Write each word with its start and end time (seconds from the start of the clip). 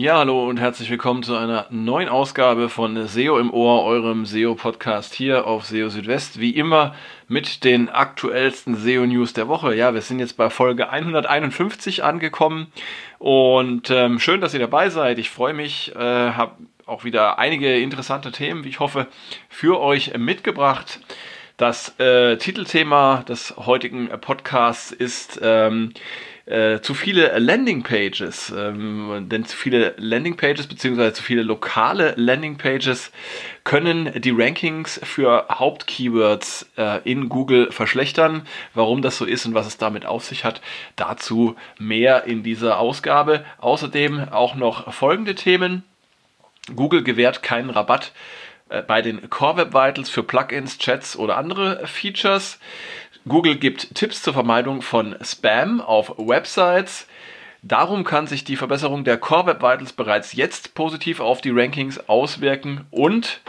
Ja, 0.00 0.18
hallo 0.18 0.48
und 0.48 0.60
herzlich 0.60 0.90
willkommen 0.90 1.24
zu 1.24 1.34
einer 1.34 1.66
neuen 1.70 2.08
Ausgabe 2.08 2.68
von 2.68 3.08
SEO 3.08 3.36
im 3.36 3.52
Ohr, 3.52 3.82
eurem 3.82 4.26
SEO-Podcast 4.26 5.12
hier 5.12 5.44
auf 5.44 5.66
SEO 5.66 5.88
Südwest. 5.88 6.38
Wie 6.38 6.52
immer 6.52 6.94
mit 7.26 7.64
den 7.64 7.88
aktuellsten 7.88 8.76
SEO-News 8.76 9.32
der 9.32 9.48
Woche. 9.48 9.74
Ja, 9.74 9.94
wir 9.94 10.00
sind 10.00 10.20
jetzt 10.20 10.36
bei 10.36 10.50
Folge 10.50 10.90
151 10.90 12.04
angekommen 12.04 12.68
und 13.18 13.90
ähm, 13.90 14.20
schön, 14.20 14.40
dass 14.40 14.54
ihr 14.54 14.60
dabei 14.60 14.88
seid. 14.88 15.18
Ich 15.18 15.30
freue 15.30 15.52
mich, 15.52 15.92
äh, 15.96 15.98
habe 15.98 16.52
auch 16.86 17.02
wieder 17.02 17.40
einige 17.40 17.76
interessante 17.80 18.30
Themen, 18.30 18.62
wie 18.62 18.68
ich 18.68 18.78
hoffe, 18.78 19.08
für 19.48 19.80
euch 19.80 20.16
mitgebracht. 20.16 21.00
Das 21.56 21.98
äh, 21.98 22.36
Titelthema 22.36 23.24
des 23.28 23.56
heutigen 23.56 24.10
Podcasts 24.20 24.92
ist 24.92 25.40
ähm, 25.42 25.92
äh, 26.48 26.80
zu 26.80 26.94
viele 26.94 27.38
Landingpages, 27.38 28.54
ähm, 28.56 29.28
denn 29.28 29.44
zu 29.44 29.56
viele 29.56 29.94
Landingpages 29.98 30.66
beziehungsweise 30.66 31.12
zu 31.12 31.22
viele 31.22 31.42
lokale 31.42 32.14
Landingpages 32.16 33.12
können 33.64 34.12
die 34.20 34.30
Rankings 34.30 34.98
für 35.04 35.46
Hauptkeywords 35.50 36.70
äh, 36.78 37.02
in 37.10 37.28
Google 37.28 37.70
verschlechtern. 37.70 38.46
Warum 38.72 39.02
das 39.02 39.18
so 39.18 39.26
ist 39.26 39.44
und 39.44 39.52
was 39.52 39.66
es 39.66 39.76
damit 39.76 40.06
auf 40.06 40.24
sich 40.24 40.44
hat, 40.44 40.62
dazu 40.96 41.54
mehr 41.78 42.24
in 42.24 42.42
dieser 42.42 42.78
Ausgabe. 42.78 43.44
Außerdem 43.58 44.30
auch 44.30 44.54
noch 44.54 44.94
folgende 44.94 45.34
Themen. 45.34 45.84
Google 46.74 47.02
gewährt 47.02 47.42
keinen 47.42 47.68
Rabatt 47.68 48.12
äh, 48.70 48.82
bei 48.82 49.02
den 49.02 49.28
Core 49.28 49.58
Web 49.58 49.74
Vitals 49.74 50.08
für 50.08 50.22
Plugins, 50.22 50.78
Chats 50.78 51.16
oder 51.16 51.36
andere 51.36 51.86
Features. 51.86 52.58
Google 53.28 53.56
gibt 53.56 53.94
Tipps 53.94 54.22
zur 54.22 54.32
Vermeidung 54.32 54.82
von 54.82 55.14
Spam 55.22 55.80
auf 55.80 56.14
Websites. 56.16 57.06
Darum 57.62 58.04
kann 58.04 58.26
sich 58.26 58.44
die 58.44 58.56
Verbesserung 58.56 59.04
der 59.04 59.18
Core 59.18 59.46
Web 59.46 59.62
Vitals 59.62 59.92
bereits 59.92 60.32
jetzt 60.32 60.74
positiv 60.74 61.20
auf 61.20 61.40
die 61.40 61.50
Rankings 61.50 62.08
auswirken 62.08 62.86
und 62.90 63.40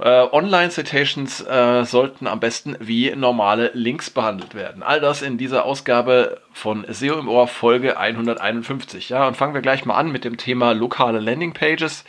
äh, 0.00 0.26
Online-Citations 0.32 1.42
äh, 1.42 1.84
sollten 1.84 2.26
am 2.26 2.40
besten 2.40 2.76
wie 2.80 3.14
normale 3.14 3.70
Links 3.74 4.08
behandelt 4.08 4.54
werden. 4.54 4.82
All 4.82 5.00
das 5.00 5.20
in 5.20 5.36
dieser 5.36 5.64
Ausgabe 5.64 6.40
von 6.52 6.86
SEO 6.88 7.18
im 7.18 7.28
Ohr 7.28 7.48
Folge 7.48 7.98
151. 7.98 9.10
Ja, 9.10 9.28
und 9.28 9.36
fangen 9.36 9.54
wir 9.54 9.60
gleich 9.60 9.84
mal 9.84 9.96
an 9.96 10.10
mit 10.10 10.24
dem 10.24 10.38
Thema 10.38 10.72
lokale 10.72 11.20
Landingpages. 11.20 12.04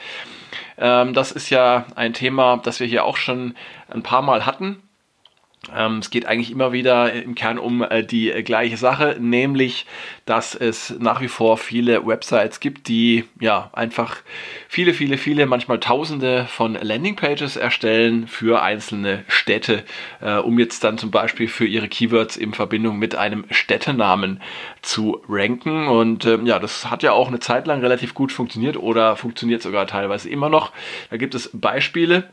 Ähm, 0.77 1.13
das 1.13 1.33
ist 1.33 1.49
ja 1.49 1.85
ein 1.95 2.13
Thema, 2.13 2.61
das 2.63 2.79
wir 2.79 2.87
hier 2.87 3.03
auch 3.03 3.17
schon 3.17 3.55
ein 3.89 4.03
paar 4.03 4.21
Mal 4.21 4.45
hatten. 4.45 4.81
Ähm, 5.75 5.99
es 5.99 6.09
geht 6.09 6.25
eigentlich 6.25 6.49
immer 6.49 6.71
wieder 6.71 7.13
im 7.13 7.35
Kern 7.35 7.59
um 7.59 7.83
äh, 7.83 8.03
die 8.03 8.31
äh, 8.31 8.41
gleiche 8.41 8.77
Sache, 8.77 9.17
nämlich, 9.19 9.85
dass 10.25 10.55
es 10.55 10.95
nach 10.97 11.21
wie 11.21 11.27
vor 11.27 11.55
viele 11.55 12.03
Websites 12.07 12.59
gibt, 12.59 12.87
die 12.87 13.25
ja 13.39 13.69
einfach 13.73 14.17
viele, 14.67 14.95
viele, 14.95 15.19
viele, 15.19 15.45
manchmal 15.45 15.79
Tausende 15.79 16.47
von 16.49 16.73
Landingpages 16.73 17.57
erstellen 17.57 18.27
für 18.27 18.63
einzelne 18.63 19.23
Städte, 19.27 19.83
äh, 20.19 20.37
um 20.37 20.57
jetzt 20.57 20.83
dann 20.83 20.97
zum 20.97 21.11
Beispiel 21.11 21.47
für 21.47 21.67
ihre 21.67 21.87
Keywords 21.87 22.37
in 22.37 22.55
Verbindung 22.55 22.97
mit 22.97 23.13
einem 23.13 23.45
Städtenamen 23.51 24.41
zu 24.81 25.21
ranken. 25.29 25.87
Und 25.87 26.25
ähm, 26.25 26.47
ja, 26.47 26.57
das 26.57 26.89
hat 26.89 27.03
ja 27.03 27.11
auch 27.11 27.27
eine 27.27 27.39
Zeit 27.39 27.67
lang 27.67 27.81
relativ 27.81 28.15
gut 28.15 28.31
funktioniert 28.31 28.77
oder 28.77 29.15
funktioniert 29.15 29.61
sogar 29.61 29.85
teilweise 29.85 30.27
immer 30.27 30.49
noch. 30.49 30.71
Da 31.11 31.17
gibt 31.17 31.35
es 31.35 31.51
Beispiele 31.53 32.31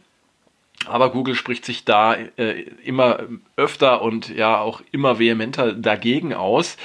aber 0.87 1.11
Google 1.11 1.35
spricht 1.35 1.65
sich 1.65 1.85
da 1.85 2.15
äh, 2.15 2.63
immer 2.85 3.19
öfter 3.57 4.01
und 4.01 4.29
ja 4.29 4.61
auch 4.61 4.81
immer 4.93 5.19
vehementer 5.19 5.73
dagegen 5.73 6.35
aus. 6.35 6.77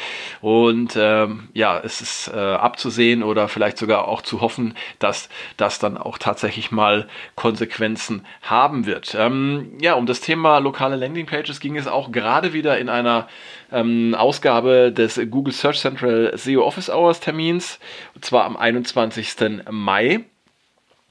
Und 0.41 0.95
ähm, 0.97 1.49
ja, 1.53 1.79
es 1.79 2.01
ist 2.01 2.31
äh, 2.33 2.37
abzusehen 2.37 3.23
oder 3.23 3.47
vielleicht 3.47 3.77
sogar 3.77 4.07
auch 4.07 4.21
zu 4.21 4.41
hoffen, 4.41 4.75
dass 4.99 5.29
das 5.57 5.79
dann 5.79 5.97
auch 5.97 6.17
tatsächlich 6.17 6.71
mal 6.71 7.07
Konsequenzen 7.35 8.25
haben 8.41 8.85
wird. 8.85 9.15
Ähm, 9.17 9.77
ja, 9.79 9.93
um 9.93 10.05
das 10.05 10.21
Thema 10.21 10.57
lokale 10.57 10.95
Landingpages 10.95 11.59
ging 11.59 11.77
es 11.77 11.87
auch 11.87 12.11
gerade 12.11 12.53
wieder 12.53 12.79
in 12.79 12.89
einer 12.89 13.27
ähm, 13.71 14.15
Ausgabe 14.15 14.91
des 14.91 15.21
Google 15.29 15.53
Search 15.53 15.79
Central 15.79 16.31
SEO 16.35 16.63
Office 16.63 16.89
Hours 16.89 17.19
Termins, 17.19 17.79
und 18.15 18.25
zwar 18.25 18.45
am 18.45 18.57
21. 18.57 19.35
Mai. 19.69 20.25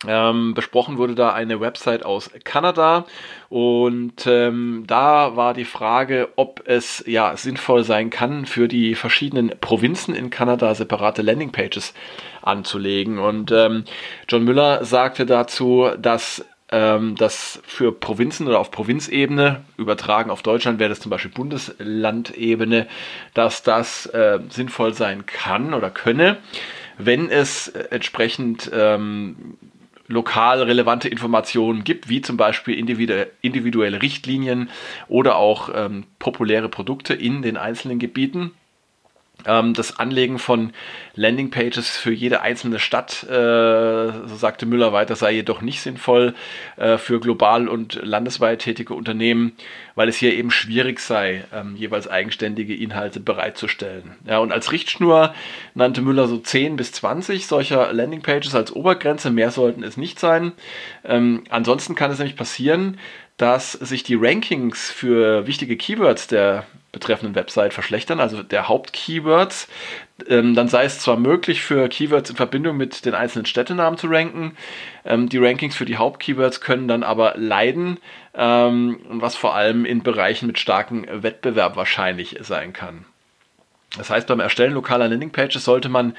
Ähm, 0.06 0.54
besprochen 0.54 0.98
wurde 0.98 1.14
da 1.14 1.32
eine 1.32 1.60
Website 1.60 2.04
aus 2.04 2.30
Kanada 2.42 3.06
und 3.48 4.26
ähm, 4.26 4.84
da 4.86 5.36
war 5.36 5.54
die 5.54 5.64
Frage, 5.64 6.30
ob 6.34 6.62
es 6.66 7.04
ja 7.06 7.36
sinnvoll 7.36 7.84
sein 7.84 8.10
kann, 8.10 8.46
für 8.46 8.66
die 8.66 8.94
verschiedenen 8.96 9.52
Provinzen 9.60 10.14
in 10.14 10.30
Kanada 10.30 10.74
separate 10.74 11.22
Landingpages 11.22 11.94
anzulegen. 12.42 13.18
Und 13.18 13.52
ähm, 13.52 13.84
John 14.28 14.44
Müller 14.44 14.84
sagte 14.84 15.24
dazu, 15.24 15.90
dass 15.98 16.44
ähm, 16.72 17.14
das 17.16 17.60
für 17.64 17.92
Provinzen 17.92 18.48
oder 18.48 18.58
auf 18.58 18.70
Provinzebene, 18.70 19.62
übertragen 19.76 20.30
auf 20.30 20.42
Deutschland 20.42 20.80
wäre 20.80 20.88
das 20.88 21.00
zum 21.00 21.10
Beispiel 21.10 21.30
Bundeslandebene, 21.30 22.88
dass 23.34 23.62
das 23.62 24.06
äh, 24.06 24.40
sinnvoll 24.48 24.94
sein 24.94 25.26
kann 25.26 25.74
oder 25.74 25.90
könne, 25.90 26.38
wenn 26.98 27.28
es 27.28 27.68
entsprechend 27.68 28.70
ähm, 28.74 29.56
lokal 30.06 30.62
relevante 30.62 31.08
Informationen 31.08 31.84
gibt, 31.84 32.08
wie 32.08 32.20
zum 32.20 32.36
Beispiel 32.36 32.78
individuelle 32.78 34.02
Richtlinien 34.02 34.70
oder 35.08 35.36
auch 35.36 35.70
ähm, 35.74 36.04
populäre 36.18 36.68
Produkte 36.68 37.14
in 37.14 37.42
den 37.42 37.56
einzelnen 37.56 37.98
Gebieten. 37.98 38.52
Ähm, 39.46 39.74
das 39.74 39.98
Anlegen 39.98 40.38
von 40.38 40.72
Landingpages 41.14 41.96
für 41.96 42.12
jede 42.12 42.40
einzelne 42.40 42.78
Stadt, 42.78 43.24
äh, 43.24 43.30
so 43.30 44.36
sagte 44.36 44.66
Müller 44.66 44.92
weiter, 44.92 45.16
sei 45.16 45.32
jedoch 45.32 45.60
nicht 45.60 45.80
sinnvoll 45.80 46.34
äh, 46.76 46.98
für 46.98 47.20
global 47.20 47.68
und 47.68 48.00
landesweit 48.02 48.60
tätige 48.60 48.94
Unternehmen, 48.94 49.52
weil 49.94 50.08
es 50.08 50.16
hier 50.16 50.34
eben 50.34 50.50
schwierig 50.50 51.00
sei, 51.00 51.44
ähm, 51.52 51.76
jeweils 51.76 52.08
eigenständige 52.08 52.74
Inhalte 52.74 53.20
bereitzustellen. 53.20 54.12
Ja, 54.26 54.38
und 54.38 54.52
als 54.52 54.72
Richtschnur 54.72 55.34
nannte 55.74 56.02
Müller 56.02 56.28
so 56.28 56.38
10 56.38 56.76
bis 56.76 56.92
20 56.92 57.46
solcher 57.46 57.92
Landingpages 57.92 58.54
als 58.54 58.72
Obergrenze, 58.72 59.30
mehr 59.30 59.50
sollten 59.50 59.82
es 59.82 59.96
nicht 59.96 60.18
sein. 60.18 60.52
Ähm, 61.04 61.44
ansonsten 61.50 61.94
kann 61.94 62.10
es 62.10 62.18
nämlich 62.18 62.36
passieren, 62.36 62.98
dass 63.36 63.72
sich 63.72 64.02
die 64.02 64.14
Rankings 64.14 64.90
für 64.90 65.46
wichtige 65.46 65.76
Keywords 65.76 66.26
der 66.26 66.64
betreffenden 66.92 67.34
Website 67.34 67.72
verschlechtern, 67.72 68.20
also 68.20 68.42
der 68.42 68.68
Hauptkeywords. 68.68 69.66
Ähm, 70.28 70.54
dann 70.54 70.68
sei 70.68 70.84
es 70.84 71.00
zwar 71.00 71.16
möglich, 71.16 71.62
für 71.62 71.88
Keywords 71.88 72.30
in 72.30 72.36
Verbindung 72.36 72.76
mit 72.76 73.04
den 73.06 73.14
einzelnen 73.14 73.46
Städtenamen 73.46 73.98
zu 73.98 74.06
ranken. 74.08 74.56
Ähm, 75.04 75.28
die 75.28 75.38
Rankings 75.38 75.74
für 75.74 75.86
die 75.86 75.96
Hauptkeywords 75.96 76.60
können 76.60 76.86
dann 76.88 77.02
aber 77.02 77.34
leiden, 77.36 77.98
ähm, 78.34 79.00
was 79.08 79.34
vor 79.34 79.54
allem 79.54 79.86
in 79.86 80.02
Bereichen 80.02 80.46
mit 80.46 80.58
starkem 80.58 81.06
Wettbewerb 81.10 81.76
wahrscheinlich 81.76 82.36
sein 82.42 82.72
kann. 82.74 83.06
Das 83.98 84.08
heißt, 84.08 84.26
beim 84.26 84.40
Erstellen 84.40 84.72
lokaler 84.72 85.08
Landingpages 85.08 85.64
sollte 85.64 85.90
man 85.90 86.14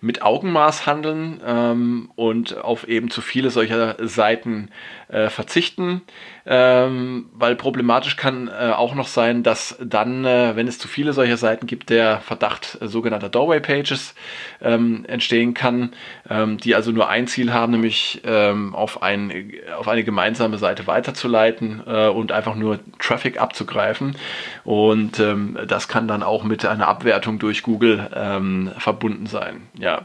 mit 0.00 0.22
Augenmaß 0.22 0.86
handeln 0.86 1.40
ähm, 1.44 2.10
und 2.14 2.56
auf 2.56 2.86
eben 2.88 3.10
zu 3.10 3.20
viele 3.20 3.50
solcher 3.50 3.96
Seiten 3.98 4.70
äh, 5.08 5.28
verzichten, 5.28 6.02
ähm, 6.46 7.26
weil 7.32 7.56
problematisch 7.56 8.16
kann 8.16 8.48
äh, 8.48 8.70
auch 8.70 8.94
noch 8.94 9.08
sein, 9.08 9.42
dass 9.42 9.76
dann, 9.82 10.24
äh, 10.24 10.54
wenn 10.54 10.68
es 10.68 10.78
zu 10.78 10.86
viele 10.86 11.12
solcher 11.12 11.36
Seiten 11.36 11.66
gibt, 11.66 11.90
der 11.90 12.20
Verdacht 12.20 12.78
sogenannter 12.80 13.28
Doorway 13.28 13.60
Pages 13.60 14.14
ähm, 14.62 15.04
entstehen 15.06 15.52
kann, 15.52 15.92
ähm, 16.30 16.58
die 16.58 16.74
also 16.74 16.92
nur 16.92 17.08
ein 17.08 17.26
Ziel 17.26 17.52
haben, 17.52 17.72
nämlich 17.72 18.22
ähm, 18.24 18.74
auf, 18.74 19.02
ein, 19.02 19.52
auf 19.76 19.88
eine 19.88 20.04
gemeinsame 20.04 20.58
Seite 20.58 20.86
weiterzuleiten 20.86 21.82
äh, 21.86 22.08
und 22.08 22.32
einfach 22.32 22.54
nur 22.54 22.78
Traffic 22.98 23.40
abzugreifen. 23.40 24.16
Und 24.64 25.18
ähm, 25.18 25.58
das 25.66 25.88
kann 25.88 26.06
dann 26.06 26.22
auch 26.22 26.44
mit 26.44 26.64
einer 26.64 26.88
Abwertung 27.18 27.40
durch 27.40 27.64
Google 27.64 28.08
ähm, 28.14 28.70
verbunden 28.78 29.26
sein. 29.26 29.62
Ja, 29.76 30.02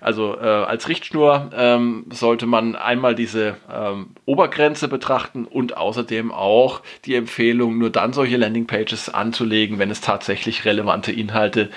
also 0.00 0.36
äh, 0.38 0.44
als 0.44 0.88
Richtschnur 0.88 1.50
ähm, 1.56 2.06
sollte 2.10 2.46
man 2.46 2.76
einmal 2.76 3.16
diese 3.16 3.56
ähm, 3.72 4.10
Obergrenze 4.26 4.86
betrachten 4.86 5.44
und 5.44 5.76
außerdem 5.76 6.30
auch 6.30 6.82
die 7.04 7.16
Empfehlung, 7.16 7.78
nur 7.78 7.90
dann 7.90 8.12
solche 8.12 8.36
Landingpages 8.36 9.08
anzulegen, 9.08 9.80
wenn 9.80 9.90
es 9.90 10.00
tatsächlich 10.00 10.64
relevante 10.64 11.10
Inhalte 11.10 11.70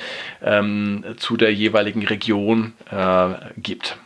ähm, 0.43 1.03
zu 1.17 1.35
der 1.35 1.51
jeweiligen 1.51 2.05
Region 2.05 2.73
äh, 2.91 3.29
gibt. 3.57 3.97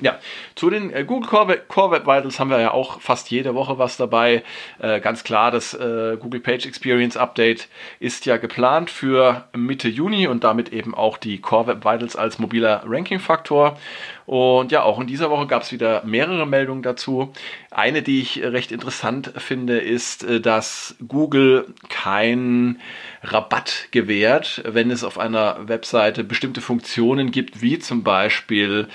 Ja, 0.00 0.18
zu 0.54 0.68
den 0.68 0.92
äh, 0.92 1.04
Google 1.04 1.28
Core 1.28 1.48
Web, 1.48 1.68
Core 1.68 1.92
Web, 1.92 2.06
Vitals 2.06 2.38
haben 2.38 2.50
wir 2.50 2.60
ja 2.60 2.72
auch 2.72 3.00
fast 3.00 3.30
jede 3.30 3.54
Woche 3.54 3.78
was 3.78 3.96
dabei. 3.96 4.42
Äh, 4.78 5.00
ganz 5.00 5.24
klar, 5.24 5.50
das 5.50 5.72
äh, 5.72 6.18
Google 6.20 6.40
Page 6.40 6.66
Experience 6.66 7.16
Update 7.16 7.68
ist 7.98 8.26
ja 8.26 8.36
geplant 8.36 8.90
für 8.90 9.44
Mitte 9.56 9.88
Juni 9.88 10.26
und 10.26 10.44
damit 10.44 10.70
eben 10.72 10.94
auch 10.94 11.16
die 11.16 11.40
Core 11.40 11.68
Web 11.68 11.84
Vitals 11.84 12.14
als 12.14 12.38
mobiler 12.38 12.82
Ranking-Faktor. 12.86 13.78
Und 14.26 14.72
ja, 14.72 14.82
auch 14.82 15.00
in 15.00 15.06
dieser 15.06 15.30
Woche 15.30 15.46
gab 15.46 15.62
es 15.62 15.72
wieder 15.72 16.02
mehrere 16.04 16.46
Meldungen 16.46 16.82
dazu. 16.82 17.32
Eine, 17.70 18.02
die 18.02 18.20
ich 18.20 18.42
recht 18.42 18.72
interessant 18.72 19.32
finde, 19.36 19.78
ist, 19.78 20.24
äh, 20.24 20.40
dass 20.40 20.96
Google 21.06 21.68
keinen 21.88 22.80
Rabatt 23.22 23.88
gewährt, 23.92 24.62
wenn 24.66 24.90
es 24.90 25.04
auf 25.04 25.18
einer 25.18 25.68
Webseite 25.68 26.24
bestimmte 26.24 26.60
Funktionen 26.60 27.30
gibt, 27.30 27.62
wie 27.62 27.78
zum 27.78 28.02
Beispiel 28.02 28.88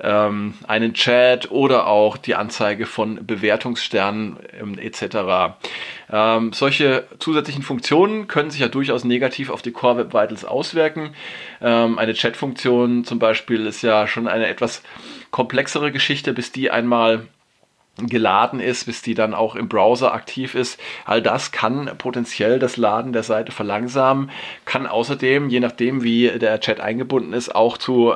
ähm, 0.00 0.54
einen 0.66 0.94
Chat 0.94 1.50
oder 1.50 1.86
auch 1.86 2.16
die 2.16 2.34
Anzeige 2.34 2.86
von 2.86 3.26
Bewertungssternen 3.26 4.38
ähm, 4.58 4.78
etc. 4.78 5.56
Ähm, 6.10 6.52
solche 6.52 7.06
zusätzlichen 7.18 7.62
Funktionen 7.62 8.28
können 8.28 8.50
sich 8.50 8.60
ja 8.60 8.68
durchaus 8.68 9.04
negativ 9.04 9.50
auf 9.50 9.62
die 9.62 9.72
Core 9.72 9.98
Web 9.98 10.14
Vitals 10.14 10.44
auswirken. 10.44 11.10
Ähm, 11.60 11.98
eine 11.98 12.14
Chat-Funktion 12.14 13.04
zum 13.04 13.18
Beispiel 13.18 13.66
ist 13.66 13.82
ja 13.82 14.06
schon 14.06 14.28
eine 14.28 14.46
etwas 14.46 14.82
komplexere 15.30 15.92
Geschichte, 15.92 16.32
bis 16.32 16.52
die 16.52 16.70
einmal 16.70 17.26
geladen 18.00 18.60
ist, 18.60 18.86
bis 18.86 19.02
die 19.02 19.14
dann 19.14 19.34
auch 19.34 19.56
im 19.56 19.68
Browser 19.68 20.14
aktiv 20.14 20.54
ist. 20.54 20.80
All 21.04 21.20
das 21.20 21.50
kann 21.52 21.90
potenziell 21.98 22.58
das 22.58 22.76
Laden 22.76 23.12
der 23.12 23.24
Seite 23.24 23.52
verlangsamen, 23.52 24.30
kann 24.64 24.86
außerdem, 24.86 25.48
je 25.48 25.60
nachdem 25.60 26.02
wie 26.02 26.28
der 26.38 26.60
Chat 26.60 26.80
eingebunden 26.80 27.32
ist, 27.32 27.54
auch 27.54 27.76
zu 27.76 28.14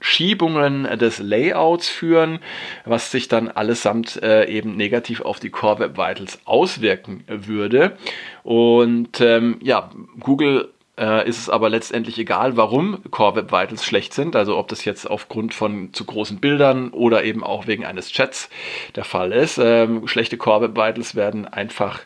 Verschiebungen 0.00 0.84
des 0.98 1.18
Layouts 1.18 1.88
führen, 1.88 2.40
was 2.84 3.10
sich 3.10 3.28
dann 3.28 3.48
allesamt 3.48 4.20
äh, 4.22 4.46
eben 4.46 4.76
negativ 4.76 5.20
auf 5.20 5.40
die 5.40 5.50
Core 5.50 5.78
Web 5.78 5.98
Vitals 5.98 6.40
auswirken 6.46 7.22
würde. 7.28 7.96
Und 8.42 9.20
ähm, 9.20 9.58
ja, 9.62 9.90
Google 10.18 10.72
äh, 11.00 11.26
ist 11.26 11.38
es 11.38 11.48
aber 11.48 11.70
letztendlich 11.70 12.18
egal, 12.18 12.56
warum 12.56 12.98
Core 13.10 13.36
Web 13.36 13.52
Vitals 13.52 13.84
schlecht 13.84 14.12
sind. 14.12 14.36
Also 14.36 14.58
ob 14.58 14.68
das 14.68 14.84
jetzt 14.84 15.10
aufgrund 15.10 15.54
von 15.54 15.92
zu 15.92 16.04
großen 16.04 16.38
Bildern 16.38 16.90
oder 16.90 17.24
eben 17.24 17.42
auch 17.42 17.66
wegen 17.66 17.86
eines 17.86 18.12
Chats 18.12 18.50
der 18.94 19.04
Fall 19.04 19.32
ist. 19.32 19.58
Ähm, 19.58 20.06
schlechte 20.06 20.36
Core 20.36 20.62
Web 20.62 20.76
Vitals 20.76 21.14
werden 21.14 21.46
einfach 21.46 22.00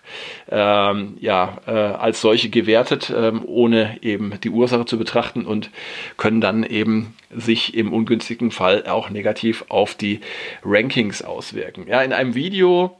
ähm, 0.48 1.16
ja, 1.20 1.58
äh, 1.66 1.72
als 1.72 2.20
solche 2.20 2.48
gewertet, 2.48 3.12
ähm, 3.14 3.42
ohne 3.44 3.98
eben 4.02 4.38
die 4.42 4.50
Ursache 4.50 4.84
zu 4.84 4.96
betrachten 4.96 5.44
und 5.44 5.70
können 6.16 6.40
dann 6.40 6.62
eben 6.62 7.14
sich 7.30 7.74
im 7.74 7.92
ungünstigen 7.92 8.52
Fall 8.52 8.86
auch 8.86 9.10
negativ 9.10 9.64
auf 9.68 9.94
die 9.96 10.20
Rankings 10.64 11.22
auswirken. 11.22 11.86
Ja, 11.88 12.02
in 12.02 12.12
einem 12.12 12.34
Video 12.34 12.96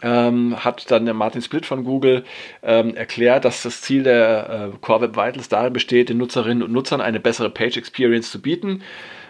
ähm, 0.00 0.64
hat 0.64 0.90
dann 0.90 1.04
der 1.04 1.14
Martin 1.14 1.42
Split 1.42 1.66
von 1.66 1.84
Google 1.84 2.24
ähm, 2.62 2.96
erklärt, 2.96 3.44
dass 3.44 3.62
das 3.62 3.82
Ziel 3.82 4.02
der 4.04 4.72
äh, 4.72 4.78
Core 4.80 5.02
Web 5.02 5.16
Vitals 5.16 5.48
darin 5.48 5.72
besteht, 5.72 6.08
den 6.08 6.18
Nutzerinnen 6.18 6.62
und 6.62 6.72
Nutzern 6.72 7.00
eine 7.00 7.20
bessere 7.20 7.50
Page 7.50 7.76
Experience 7.76 8.30
zu 8.30 8.40
bieten. 8.40 8.82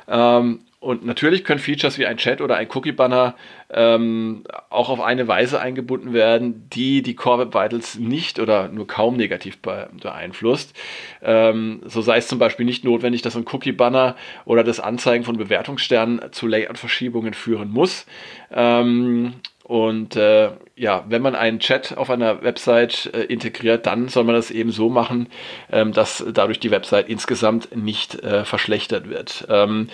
Ähm, 0.08 0.60
und 0.82 1.06
natürlich 1.06 1.44
können 1.44 1.60
Features 1.60 1.96
wie 1.98 2.06
ein 2.06 2.16
Chat 2.16 2.40
oder 2.40 2.56
ein 2.56 2.66
Cookie-Banner 2.68 3.36
ähm, 3.70 4.42
auch 4.68 4.88
auf 4.88 5.00
eine 5.00 5.28
Weise 5.28 5.60
eingebunden 5.60 6.12
werden, 6.12 6.68
die 6.70 7.02
die 7.02 7.14
Core 7.14 7.46
Web 7.46 7.54
Vitals 7.54 8.00
nicht 8.00 8.40
oder 8.40 8.66
nur 8.66 8.88
kaum 8.88 9.16
negativ 9.16 9.58
beeinflusst. 9.58 10.76
Ähm, 11.22 11.82
so 11.84 12.02
sei 12.02 12.16
es 12.16 12.26
zum 12.26 12.40
Beispiel 12.40 12.66
nicht 12.66 12.82
notwendig, 12.82 13.22
dass 13.22 13.36
ein 13.36 13.46
Cookie-Banner 13.46 14.16
oder 14.44 14.64
das 14.64 14.80
Anzeigen 14.80 15.22
von 15.22 15.36
Bewertungssternen 15.36 16.32
zu 16.32 16.48
Layout-Verschiebungen 16.48 17.32
führen 17.32 17.70
muss. 17.70 18.04
Ähm, 18.50 19.34
und 19.72 20.16
äh, 20.16 20.50
ja, 20.76 21.02
wenn 21.08 21.22
man 21.22 21.34
einen 21.34 21.58
Chat 21.58 21.96
auf 21.96 22.10
einer 22.10 22.42
Website 22.42 23.10
äh, 23.14 23.22
integriert, 23.22 23.86
dann 23.86 24.08
soll 24.08 24.24
man 24.24 24.34
das 24.34 24.50
eben 24.50 24.70
so 24.70 24.90
machen, 24.90 25.28
ähm, 25.70 25.94
dass 25.94 26.22
dadurch 26.30 26.60
die 26.60 26.70
Website 26.70 27.08
insgesamt 27.08 27.74
nicht 27.74 28.22
äh, 28.22 28.44
verschlechtert 28.44 29.08
wird. 29.08 29.46
Ähm, 29.48 29.88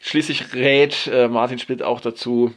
schließlich 0.00 0.54
rät 0.54 1.10
äh, 1.12 1.28
Martin 1.28 1.58
Split 1.58 1.82
auch 1.82 2.00
dazu, 2.00 2.54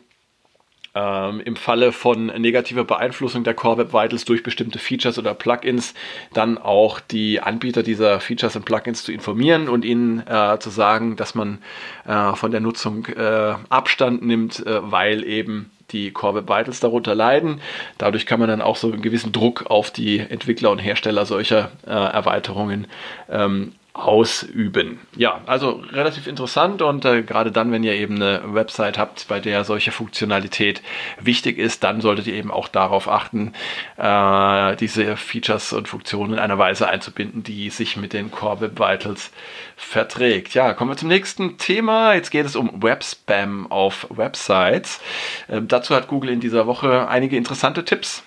ähm, 0.94 1.42
im 1.42 1.58
Falle 1.58 1.92
von 1.92 2.28
negativer 2.28 2.86
Beeinflussung 2.86 3.44
der 3.44 3.54
Core 3.54 3.80
Web 3.80 3.92
Vitals 3.92 4.24
durch 4.24 4.42
bestimmte 4.42 4.80
Features 4.80 5.20
oder 5.20 5.34
Plugins 5.34 5.94
dann 6.32 6.58
auch 6.58 7.02
die 7.02 7.42
Anbieter 7.42 7.84
dieser 7.84 8.22
Features 8.22 8.56
und 8.56 8.64
Plugins 8.64 9.04
zu 9.04 9.12
informieren 9.12 9.68
und 9.68 9.84
ihnen 9.84 10.26
äh, 10.26 10.58
zu 10.58 10.70
sagen, 10.70 11.18
dass 11.18 11.36
man 11.36 11.60
äh, 12.06 12.34
von 12.36 12.52
der 12.52 12.62
Nutzung 12.62 13.08
äh, 13.08 13.56
Abstand 13.68 14.26
nimmt, 14.26 14.66
äh, 14.66 14.90
weil 14.90 15.26
eben 15.26 15.70
die 15.92 16.12
Core 16.12 16.36
Web 16.36 16.50
Vitals 16.50 16.80
darunter 16.80 17.16
leiden. 17.16 17.62
Dadurch 17.98 18.26
kann 18.26 18.40
man 18.40 18.50
dann 18.50 18.62
auch 18.62 18.76
so 18.76 18.92
einen 18.92 19.02
gewissen 19.02 19.32
Druck 19.32 19.66
auf 19.70 19.92
die 19.92 20.20
Entwickler 20.20 20.72
und 20.72 20.80
Hersteller 20.80 21.26
solcher 21.26 21.72
äh, 21.86 21.92
Erweiterungen 21.92 22.88
ähm, 23.30 23.74
ausüben. 23.96 25.00
Ja, 25.16 25.40
also 25.46 25.82
relativ 25.94 26.28
interessant 26.28 26.82
und 26.82 27.06
äh, 27.06 27.24
gerade 27.24 27.54
dann, 27.54 27.72
wenn 27.72 27.82
ihr 27.82 27.94
eben 27.94 28.16
eine 28.16 28.42
Website 28.54 28.98
habt, 28.98 29.30
bei 29.30 29.40
der 29.40 29.64
solche 29.64 29.94
Funktionalität 29.94 30.82
wichtig 31.22 31.58
ist, 31.58 31.82
dann 31.86 32.02
solltet 32.02 32.28
ihr 32.28 32.34
eben 32.34 32.52
auch 32.52 32.68
darauf 32.68 33.08
achten, 33.08 33.54
äh, 33.98 34.76
diese 34.76 35.16
Features 35.16 35.72
und 35.72 35.88
Funktionen 35.88 36.34
in 36.34 36.40
einer 36.40 36.58
Weise 36.58 36.90
einzubinden, 36.90 37.44
die 37.44 37.70
sich 37.70 37.96
mit 37.96 38.12
den 38.12 38.32
Core 38.32 38.60
Web 38.60 38.80
Vitals 38.80 39.32
verträgt. 39.78 40.54
Ja, 40.54 40.74
kommen 40.74 40.92
wir 40.92 40.98
zum 40.98 41.08
nächsten 41.08 41.58
Thema. 41.58 42.16
Jetzt 42.16 42.32
geht 42.32 42.46
es 42.46 42.58
um 42.58 42.84
Web-Spam 42.84 43.72
auf 43.72 44.08
Websites. 44.10 45.00
Äh, 45.48 45.62
dazu 45.62 45.96
hat 45.96 46.10
Google 46.10 46.32
in 46.32 46.42
dieser 46.42 46.68
Woche 46.68 47.08
einige 47.08 47.38
interessante 47.38 47.86
Tipps 47.86 48.24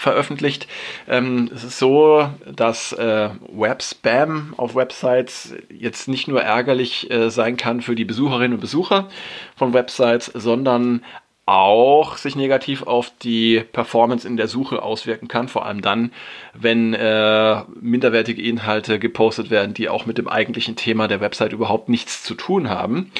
veröffentlicht. 0.00 0.66
Ähm, 1.08 1.50
es 1.54 1.64
ist 1.64 1.78
so, 1.78 2.28
dass 2.46 2.92
äh, 2.92 3.30
Web-Spam 3.52 4.54
auf 4.56 4.74
Websites 4.74 5.54
jetzt 5.68 6.08
nicht 6.08 6.28
nur 6.28 6.42
ärgerlich 6.42 7.10
äh, 7.10 7.30
sein 7.30 7.56
kann 7.56 7.80
für 7.80 7.94
die 7.94 8.04
Besucherinnen 8.04 8.54
und 8.54 8.60
Besucher 8.60 9.08
von 9.56 9.72
Websites, 9.72 10.26
sondern 10.34 11.02
auch 11.50 12.16
sich 12.16 12.36
negativ 12.36 12.84
auf 12.84 13.10
die 13.22 13.64
Performance 13.72 14.26
in 14.26 14.36
der 14.36 14.46
Suche 14.46 14.82
auswirken 14.82 15.26
kann, 15.26 15.48
vor 15.48 15.66
allem 15.66 15.82
dann, 15.82 16.12
wenn 16.54 16.94
äh, 16.94 17.62
minderwertige 17.80 18.40
Inhalte 18.40 19.00
gepostet 19.00 19.50
werden, 19.50 19.74
die 19.74 19.88
auch 19.88 20.06
mit 20.06 20.16
dem 20.16 20.28
eigentlichen 20.28 20.76
Thema 20.76 21.08
der 21.08 21.20
Website 21.20 21.52
überhaupt 21.52 21.88
nichts 21.88 22.22
zu 22.22 22.34
tun 22.34 22.70
haben. 22.70 23.10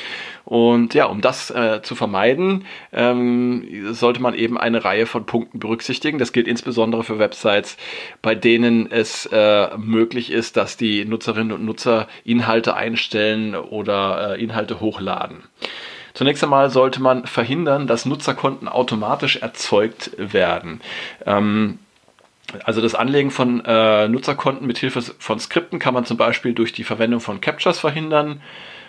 Und 0.45 0.95
ja, 0.95 1.07
um 1.07 1.21
das 1.21 1.51
äh, 1.51 1.81
zu 1.83 1.97
vermeiden, 1.97 2.67
ähm, 2.93 3.93
sollte 3.93 4.23
man 4.23 4.35
eben 4.35 4.57
eine 4.57 4.85
Reihe 4.85 5.07
von 5.07 5.27
Punkten 5.27 5.59
berücksichtigen. 5.59 6.19
Das 6.19 6.33
gilt 6.33 6.47
insbesondere 6.47 7.03
für 7.03 7.19
Websites, 7.19 7.77
bei 8.23 8.37
denen 8.37 8.91
es 8.93 9.27
äh, 9.27 9.77
möglich 9.77 10.31
ist, 10.31 10.57
dass 10.57 10.77
die 10.77 11.05
Nutzerinnen 11.05 11.53
und 11.53 11.65
Nutzer 11.65 12.07
Inhalte 12.25 12.75
einstellen 12.77 13.57
oder 13.57 14.37
äh, 14.37 14.43
Inhalte 14.43 14.79
hochladen. 14.79 15.43
Zunächst 16.15 16.43
einmal 16.43 16.71
sollte 16.71 17.01
man 17.01 17.27
verhindern, 17.27 17.87
dass 17.87 18.07
Nutzerkonten 18.07 18.69
automatisch 18.69 19.37
erzeugt 19.37 20.11
werden. 20.17 20.81
Ähm, 21.27 21.79
also 22.65 22.81
das 22.81 22.95
Anlegen 22.95 23.31
von 23.31 23.65
äh, 23.65 24.09
Nutzerkonten 24.09 24.67
mit 24.67 24.79
Hilfe 24.79 25.03
von 25.03 25.39
Skripten 25.39 25.79
kann 25.79 25.95
man 25.95 26.05
zum 26.05 26.17
Beispiel 26.17 26.53
durch 26.53 26.73
die 26.73 26.85
Verwendung 26.85 27.21
von 27.21 27.41
Captchas 27.41 27.79
verhindern 27.79 28.41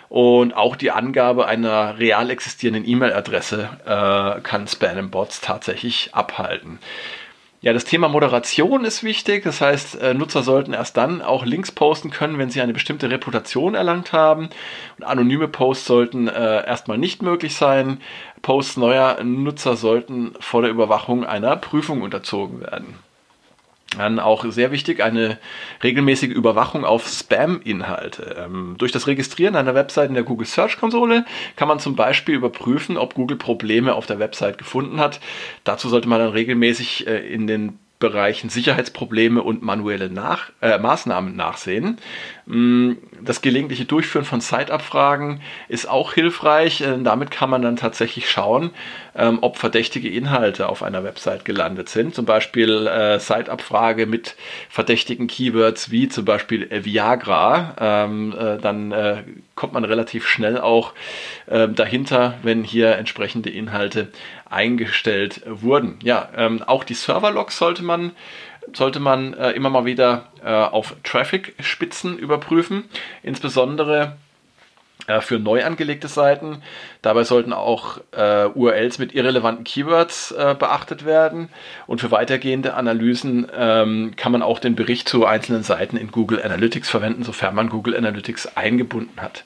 und 0.08 0.54
auch 0.54 0.76
die 0.76 0.90
Angabe 0.90 1.46
einer 1.46 1.98
real 1.98 2.28
existierenden 2.28 2.86
E-Mail-Adresse 2.86 3.70
äh, 3.86 4.40
kann 4.42 4.66
Spam-Bots 4.66 5.40
tatsächlich 5.40 6.10
abhalten. 6.12 6.78
Ja, 7.62 7.72
das 7.72 7.84
Thema 7.84 8.08
Moderation 8.08 8.84
ist 8.84 9.04
wichtig. 9.04 9.44
Das 9.44 9.60
heißt, 9.60 10.00
äh, 10.02 10.14
Nutzer 10.14 10.42
sollten 10.42 10.72
erst 10.72 10.96
dann 10.96 11.22
auch 11.22 11.44
Links 11.44 11.70
posten 11.70 12.10
können, 12.10 12.36
wenn 12.36 12.50
sie 12.50 12.60
eine 12.60 12.72
bestimmte 12.72 13.08
Reputation 13.08 13.76
erlangt 13.76 14.12
haben. 14.12 14.50
Und 14.98 15.04
anonyme 15.04 15.46
Posts 15.46 15.86
sollten 15.86 16.26
äh, 16.26 16.66
erstmal 16.66 16.98
nicht 16.98 17.22
möglich 17.22 17.54
sein. 17.54 18.00
Posts 18.42 18.78
neuer 18.78 19.22
Nutzer 19.22 19.76
sollten 19.76 20.34
vor 20.40 20.62
der 20.62 20.72
Überwachung 20.72 21.24
einer 21.24 21.56
Prüfung 21.56 22.02
unterzogen 22.02 22.60
werden. 22.62 22.98
Dann 23.98 24.18
auch 24.18 24.44
sehr 24.48 24.72
wichtig, 24.72 25.02
eine 25.02 25.38
regelmäßige 25.82 26.30
Überwachung 26.30 26.84
auf 26.84 27.06
Spam-Inhalte. 27.06 28.42
Ähm, 28.42 28.76
durch 28.78 28.90
das 28.92 29.06
Registrieren 29.06 29.54
einer 29.54 29.74
Website 29.74 30.08
in 30.08 30.14
der 30.14 30.22
Google 30.22 30.46
Search 30.46 30.78
Konsole 30.78 31.26
kann 31.56 31.68
man 31.68 31.78
zum 31.78 31.94
Beispiel 31.94 32.34
überprüfen, 32.34 32.96
ob 32.96 33.14
Google 33.14 33.36
Probleme 33.36 33.94
auf 33.94 34.06
der 34.06 34.18
Website 34.18 34.56
gefunden 34.56 34.98
hat. 34.98 35.20
Dazu 35.64 35.88
sollte 35.88 36.08
man 36.08 36.20
dann 36.20 36.30
regelmäßig 36.30 37.06
äh, 37.06 37.18
in 37.32 37.46
den 37.46 37.78
Bereichen 38.02 38.50
Sicherheitsprobleme 38.50 39.40
und 39.44 39.62
manuelle 39.62 40.10
Nach 40.10 40.50
äh, 40.60 40.76
Maßnahmen 40.76 41.36
nachsehen. 41.36 41.98
Mm, 42.46 42.94
das 43.20 43.42
gelegentliche 43.42 43.84
Durchführen 43.84 44.24
von 44.24 44.40
Zeitabfragen 44.40 45.40
ist 45.68 45.88
auch 45.88 46.12
hilfreich. 46.12 46.80
Äh, 46.80 46.98
damit 47.04 47.30
kann 47.30 47.48
man 47.48 47.62
dann 47.62 47.76
tatsächlich 47.76 48.28
schauen, 48.28 48.72
ähm, 49.14 49.38
ob 49.42 49.56
verdächtige 49.56 50.08
Inhalte 50.08 50.68
auf 50.68 50.82
einer 50.82 51.04
Website 51.04 51.44
gelandet 51.44 51.88
sind. 51.90 52.12
Zum 52.12 52.24
Beispiel 52.24 52.88
äh, 52.88 53.20
Zeitabfrage 53.20 54.06
mit 54.06 54.34
verdächtigen 54.68 55.28
Keywords 55.28 55.92
wie 55.92 56.08
zum 56.08 56.24
Beispiel 56.24 56.68
Viagra. 56.84 57.76
Ähm, 57.78 58.34
äh, 58.36 58.58
dann 58.58 58.90
äh, 58.90 59.22
kommt 59.54 59.74
man 59.74 59.84
relativ 59.84 60.26
schnell 60.26 60.58
auch 60.58 60.92
äh, 61.46 61.68
dahinter, 61.68 62.34
wenn 62.42 62.64
hier 62.64 62.96
entsprechende 62.96 63.50
Inhalte 63.50 64.08
eingestellt 64.52 65.42
wurden. 65.46 65.98
Ja, 66.02 66.28
ähm, 66.36 66.62
auch 66.62 66.84
die 66.84 66.94
Serverlogs 66.94 67.58
sollte 67.58 67.82
man 67.82 68.12
sollte 68.72 69.00
man 69.00 69.34
äh, 69.34 69.50
immer 69.50 69.70
mal 69.70 69.84
wieder 69.84 70.28
äh, 70.44 70.48
auf 70.48 70.94
Traffic-Spitzen 71.02 72.16
überprüfen. 72.16 72.84
Insbesondere 73.22 74.16
äh, 75.08 75.20
für 75.20 75.38
neu 75.38 75.64
angelegte 75.64 76.06
Seiten. 76.06 76.62
Dabei 77.02 77.24
sollten 77.24 77.52
auch 77.52 77.98
äh, 78.12 78.46
URLs 78.46 78.98
mit 78.98 79.14
irrelevanten 79.14 79.64
Keywords 79.64 80.30
äh, 80.30 80.54
beachtet 80.56 81.04
werden. 81.04 81.48
Und 81.88 82.00
für 82.00 82.12
weitergehende 82.12 82.74
Analysen 82.74 83.48
ähm, 83.56 84.12
kann 84.16 84.30
man 84.30 84.42
auch 84.42 84.60
den 84.60 84.76
Bericht 84.76 85.08
zu 85.08 85.26
einzelnen 85.26 85.64
Seiten 85.64 85.96
in 85.96 86.12
Google 86.12 86.40
Analytics 86.40 86.88
verwenden, 86.88 87.24
sofern 87.24 87.54
man 87.54 87.68
Google 87.68 87.96
Analytics 87.96 88.56
eingebunden 88.56 89.20
hat. 89.20 89.44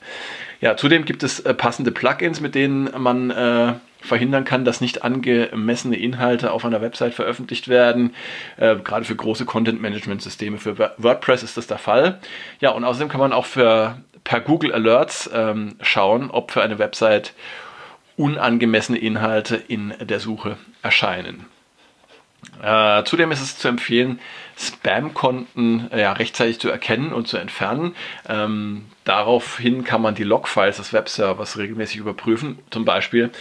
Ja, 0.61 0.77
zudem 0.77 1.05
gibt 1.05 1.23
es 1.23 1.39
äh, 1.39 1.55
passende 1.55 1.91
Plugins, 1.91 2.39
mit 2.39 2.53
denen 2.53 2.89
man 2.95 3.79
verhindern 4.01 4.45
kann, 4.45 4.65
dass 4.65 4.81
nicht 4.81 5.03
angemessene 5.03 5.97
Inhalte 5.97 6.51
auf 6.51 6.65
einer 6.65 6.81
Website 6.81 7.13
veröffentlicht 7.13 7.67
werden. 7.67 8.13
Äh, 8.57 8.75
gerade 8.77 9.05
für 9.05 9.15
große 9.15 9.45
Content-Management-Systeme, 9.45 10.57
für 10.57 10.77
WordPress 10.97 11.43
ist 11.43 11.57
das 11.57 11.67
der 11.67 11.77
Fall. 11.77 12.19
Ja, 12.59 12.71
und 12.71 12.83
außerdem 12.83 13.09
kann 13.09 13.19
man 13.19 13.33
auch 13.33 13.45
für 13.45 13.97
per 14.23 14.41
Google 14.41 14.73
Alerts 14.73 15.29
ähm, 15.33 15.75
schauen, 15.81 16.31
ob 16.31 16.51
für 16.51 16.61
eine 16.61 16.79
Website 16.79 17.33
unangemessene 18.17 18.97
Inhalte 18.97 19.55
in 19.55 19.93
der 20.01 20.19
Suche 20.19 20.57
erscheinen. 20.81 21.45
Äh, 22.61 23.03
zudem 23.03 23.31
ist 23.31 23.41
es 23.41 23.57
zu 23.57 23.67
empfehlen, 23.67 24.19
Spam-Konten 24.57 25.91
äh, 25.91 26.01
ja, 26.01 26.13
rechtzeitig 26.13 26.59
zu 26.59 26.69
erkennen 26.69 27.13
und 27.13 27.27
zu 27.27 27.37
entfernen. 27.37 27.95
Ähm, 28.27 28.85
daraufhin 29.03 29.83
kann 29.83 30.01
man 30.01 30.15
die 30.15 30.23
Logfiles 30.23 30.77
des 30.77 30.93
Webservers 30.93 31.57
regelmäßig 31.57 31.97
überprüfen. 31.97 32.59
Zum 32.71 32.85
Beispiel, 32.85 33.31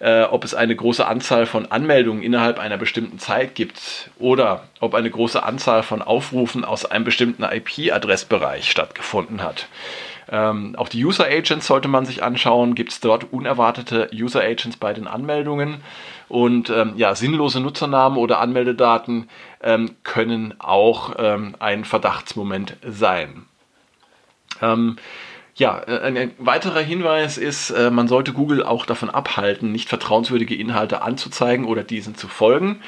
äh, 0.00 0.22
ob 0.22 0.44
es 0.44 0.54
eine 0.54 0.74
große 0.74 1.06
Anzahl 1.06 1.46
von 1.46 1.70
Anmeldungen 1.70 2.22
innerhalb 2.22 2.58
einer 2.58 2.76
bestimmten 2.76 3.18
Zeit 3.18 3.54
gibt 3.54 4.10
oder 4.18 4.64
ob 4.80 4.94
eine 4.94 5.10
große 5.10 5.42
Anzahl 5.42 5.82
von 5.82 6.02
Aufrufen 6.02 6.64
aus 6.64 6.84
einem 6.84 7.04
bestimmten 7.04 7.42
IP-Adressbereich 7.42 8.70
stattgefunden 8.70 9.42
hat. 9.42 9.68
Ähm, 10.30 10.74
auch 10.76 10.88
die 10.88 11.04
User 11.04 11.26
Agents 11.26 11.66
sollte 11.66 11.88
man 11.88 12.04
sich 12.04 12.22
anschauen. 12.22 12.74
Gibt 12.74 12.92
es 12.92 13.00
dort 13.00 13.32
unerwartete 13.32 14.10
User 14.12 14.42
Agents 14.42 14.76
bei 14.76 14.92
den 14.92 15.06
Anmeldungen? 15.06 15.82
Und 16.28 16.68
ähm, 16.68 16.92
ja, 16.96 17.14
sinnlose 17.14 17.60
Nutzernamen 17.60 18.18
oder 18.18 18.38
Anmeldedaten 18.38 19.28
ähm, 19.62 19.96
können 20.04 20.54
auch 20.58 21.14
ähm, 21.18 21.54
ein 21.58 21.84
Verdachtsmoment 21.84 22.76
sein. 22.86 23.46
Ja, 25.58 25.82
äh, 25.88 25.98
ein 26.02 26.30
weiterer 26.38 26.80
Hinweis 26.80 27.36
ist, 27.36 27.70
äh, 27.70 27.90
man 27.90 28.06
sollte 28.06 28.32
Google 28.32 28.62
auch 28.62 28.86
davon 28.86 29.10
abhalten, 29.10 29.72
nicht 29.72 29.88
vertrauenswürdige 29.88 30.54
Inhalte 30.54 31.02
anzuzeigen 31.02 31.66
oder 31.66 31.82
diesen 31.82 32.14
zu 32.14 32.28
folgen. 32.28 32.80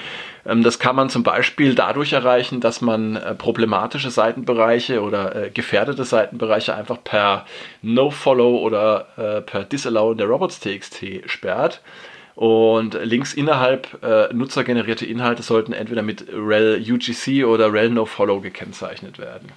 Ähm, 0.47 0.63
das 0.63 0.79
kann 0.79 0.95
man 0.95 1.11
zum 1.11 1.25
Beispiel 1.25 1.75
dadurch 1.75 2.13
erreichen, 2.13 2.61
dass 2.61 2.81
man 2.81 3.17
äh, 3.17 3.35
problematische 3.35 4.13
Seitenbereiche 4.13 5.03
oder 5.03 5.51
gefährdete 5.53 6.05
Seitenbereiche 6.05 6.73
einfach 6.77 7.03
per 7.03 7.45
No-Follow 7.83 8.59
oder 8.59 9.43
per 9.47 9.65
Disallow 9.65 10.13
in 10.13 10.19
der 10.19 10.29
Robots.txt 10.29 11.05
sperrt. 11.27 11.83
Und 12.37 12.95
Links 12.95 13.35
innerhalb 13.35 14.03
äh, 14.03 14.33
nutzergenerierte 14.33 15.05
Inhalte 15.05 15.43
sollten 15.43 15.73
entweder 15.73 16.03
mit 16.03 16.27
rel 16.33 16.81
UGC 16.81 17.45
oder 17.45 17.73
rel 17.73 17.91
NoFollow 17.91 18.41
gekennzeichnet 18.41 19.19
werden. 19.19 19.51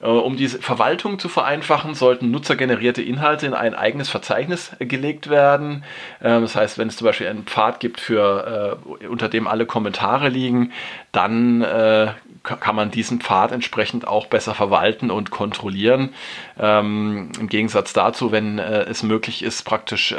Äh, 0.00 0.06
um 0.06 0.36
diese 0.36 0.60
Verwaltung 0.60 1.18
zu 1.18 1.28
vereinfachen, 1.28 1.94
sollten 1.94 2.30
nutzergenerierte 2.30 3.02
Inhalte 3.02 3.46
in 3.46 3.54
ein 3.54 3.74
eigenes 3.74 4.08
Verzeichnis 4.08 4.72
gelegt 4.78 5.28
werden. 5.28 5.84
Ähm, 6.22 6.42
das 6.42 6.56
heißt, 6.56 6.78
wenn 6.78 6.88
es 6.88 6.96
zum 6.96 7.06
Beispiel 7.06 7.28
einen 7.28 7.44
Pfad 7.44 7.80
gibt, 7.80 8.00
für, 8.00 8.78
äh, 9.02 9.06
unter 9.06 9.28
dem 9.28 9.46
alle 9.46 9.66
Kommentare 9.66 10.28
liegen, 10.28 10.72
dann 11.12 11.62
äh, 11.62 12.08
kann 12.42 12.76
man 12.76 12.90
diesen 12.90 13.20
Pfad 13.20 13.52
entsprechend 13.52 14.06
auch 14.06 14.26
besser 14.26 14.54
verwalten 14.54 15.10
und 15.10 15.30
kontrollieren. 15.30 16.14
Ähm, 16.58 17.32
Im 17.38 17.48
Gegensatz 17.48 17.92
dazu, 17.92 18.32
wenn 18.32 18.58
es 18.58 19.02
möglich 19.02 19.42
ist, 19.42 19.64
praktisch 19.64 20.14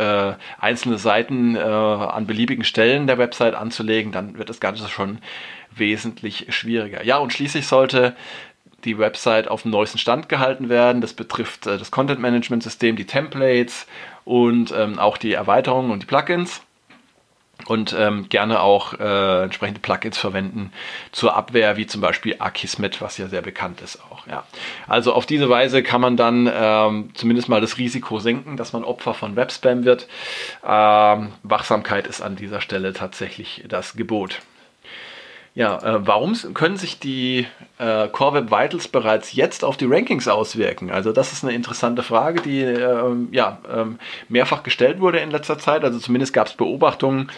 einzelne 0.60 1.00
Seiten 1.00 1.58
an 1.58 2.28
beliebigen 2.28 2.64
Stellen 2.64 3.08
der 3.08 3.18
Website 3.18 3.56
anzulegen, 3.56 4.12
dann 4.12 4.38
wird 4.38 4.50
das 4.50 4.60
Ganze 4.60 4.88
schon 4.88 5.18
wesentlich 5.76 6.48
schwieriger. 6.50 7.04
Ja, 7.04 7.18
und 7.18 7.34
schließlich 7.34 7.66
sollte 7.66 8.16
die 8.86 8.98
Website 8.98 9.48
auf 9.48 9.64
dem 9.64 9.72
neuesten 9.72 9.98
Stand 9.98 10.30
gehalten 10.30 10.70
werden. 10.70 11.02
Das 11.02 11.14
betrifft 11.14 11.68
äh, 11.68 11.78
das 11.78 11.92
Content 11.92 12.20
Management 12.20 12.64
System, 12.64 12.96
die 12.96 13.06
Templates 13.06 13.88
und 14.26 14.74
ähm, 14.76 15.00
auch 15.00 15.18
die 15.18 15.34
Erweiterungen 15.34 15.92
und 15.92 16.04
die 16.04 16.08
Plugins. 16.08 16.62
Und 17.68 17.96
ähm, 17.98 18.28
gerne 18.28 18.60
auch 18.62 19.00
äh, 19.00 19.44
entsprechende 19.44 19.80
Plugins 19.80 20.18
verwenden 20.18 20.74
zur 21.12 21.36
Abwehr, 21.36 21.78
wie 21.78 21.86
zum 21.86 22.02
Beispiel 22.02 22.38
Akismet, 22.40 23.02
was 23.02 23.20
ja 23.20 23.28
sehr 23.28 23.44
bekannt 23.44 23.82
ist 23.82 24.02
auch. 24.10 24.26
Ja. 24.26 24.46
Also 24.88 25.14
auf 25.14 25.28
diese 25.28 25.48
Weise 25.48 25.84
kann 25.84 26.02
man 26.02 26.18
dann 26.18 26.50
ähm, 26.52 27.12
zumindest 27.14 27.50
mal 27.50 27.62
das 27.62 27.78
Risiko 27.78 28.18
senken, 28.18 28.58
dass 28.58 28.74
man 28.74 28.84
Opfer 28.84 29.14
von 29.14 29.36
Webspam 29.36 29.86
wird. 29.86 30.08
Ähm, 30.66 31.34
Wachsamkeit 31.44 32.08
ist 32.08 32.22
an 32.22 32.36
dieser 32.36 32.62
Stelle 32.62 32.94
tatsächlich 32.94 33.64
das 33.70 33.94
Gebot. 33.96 34.40
Ja, 35.54 35.78
äh, 35.80 36.08
warum 36.08 36.34
können 36.54 36.78
sich 36.78 37.00
die 37.00 37.46
äh, 37.78 38.08
Core 38.08 38.36
Web 38.36 38.52
Vitals 38.52 38.88
bereits 38.88 39.34
jetzt 39.34 39.66
auf 39.66 39.76
die 39.76 39.86
Rankings 39.86 40.30
auswirken? 40.30 40.92
Also 40.92 41.12
das 41.12 41.34
ist 41.34 41.44
eine 41.44 41.54
interessante 41.54 42.04
Frage, 42.04 42.42
die 42.42 42.62
äh, 42.62 43.16
ja, 43.32 43.60
ähm, 43.70 44.00
mehrfach 44.30 44.64
gestellt 44.64 45.02
wurde 45.02 45.20
in 45.20 45.30
letzter 45.30 45.60
Zeit. 45.60 45.84
Also 45.84 46.00
zumindest 46.00 46.32
gab 46.32 46.48
es 46.48 46.54
Beobachtungen, 46.54 47.30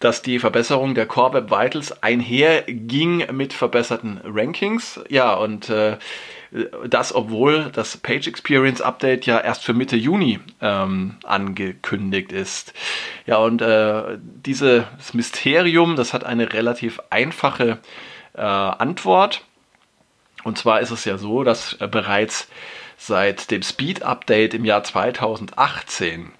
dass 0.00 0.22
die 0.22 0.38
Verbesserung 0.38 0.94
der 0.94 1.04
Core 1.06 1.34
Web 1.34 1.50
Vitals 1.50 2.02
einherging 2.02 3.26
mit 3.32 3.52
verbesserten 3.52 4.18
Rankings. 4.24 5.00
Ja, 5.10 5.34
und 5.34 5.68
äh, 5.68 5.98
das, 6.88 7.14
obwohl 7.14 7.70
das 7.72 7.96
Page 7.96 8.28
Experience 8.28 8.80
Update 8.80 9.26
ja 9.26 9.38
erst 9.40 9.64
für 9.64 9.74
Mitte 9.74 9.96
Juni 9.96 10.38
ähm, 10.60 11.16
angekündigt 11.24 12.32
ist. 12.32 12.72
Ja, 13.26 13.38
und 13.38 13.62
äh, 13.62 14.18
dieses 14.20 14.84
Mysterium, 15.12 15.96
das 15.96 16.12
hat 16.12 16.24
eine 16.24 16.52
relativ 16.52 17.00
einfache 17.10 17.78
äh, 18.34 18.40
Antwort. 18.40 19.44
Und 20.44 20.58
zwar 20.58 20.80
ist 20.80 20.92
es 20.92 21.04
ja 21.04 21.18
so, 21.18 21.42
dass 21.42 21.74
äh, 21.80 21.88
bereits 21.88 22.48
seit 22.96 23.50
dem 23.50 23.62
Speed 23.62 24.02
Update 24.02 24.54
im 24.54 24.64
Jahr 24.64 24.84
2018 24.84 26.32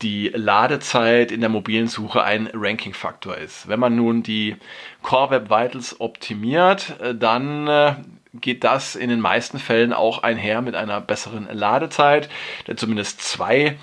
die 0.00 0.28
Ladezeit 0.34 1.30
in 1.30 1.40
der 1.40 1.48
mobilen 1.48 1.86
Suche 1.86 2.24
ein 2.24 2.50
Ranking-Faktor 2.52 3.36
ist. 3.36 3.68
Wenn 3.68 3.78
man 3.78 3.94
nun 3.94 4.22
die 4.22 4.56
Core 5.02 5.30
Web 5.30 5.50
Vitals 5.50 6.00
optimiert, 6.00 6.98
äh, 7.00 7.14
dann 7.14 7.68
äh, 7.68 7.94
geht 8.34 8.64
das 8.64 8.96
in 8.96 9.10
den 9.10 9.20
meisten 9.20 9.58
Fällen 9.58 9.92
auch 9.92 10.22
einher 10.22 10.62
mit 10.62 10.74
einer 10.74 11.00
besseren 11.00 11.48
Ladezeit, 11.52 12.28
denn 12.66 12.76
zumindest 12.76 13.20
zwei 13.20 13.76